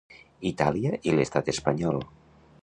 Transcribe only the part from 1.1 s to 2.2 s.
i l'Estat espanyol.